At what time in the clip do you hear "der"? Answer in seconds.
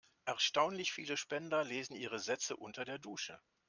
2.85-2.97